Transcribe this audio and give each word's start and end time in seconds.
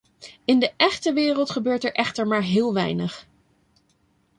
In 0.45 0.59
de 0.59 0.73
echte 0.77 1.13
wereld 1.13 1.49
gebeurt 1.49 1.83
er 1.83 1.93
echter 1.93 2.27
maar 2.27 2.41
heel 2.43 2.73
weinig. 2.73 3.27